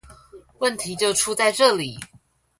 [0.57, 1.99] 問題就出在這裡